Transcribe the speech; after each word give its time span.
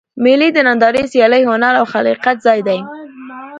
مېلې 0.23 0.49
د 0.53 0.57
نندارې، 0.67 1.03
سیالۍ، 1.11 1.41
هنر 1.51 1.73
او 1.79 1.85
خلاقیت 1.93 2.37
ځای 2.45 2.59
دئ. 2.67 2.79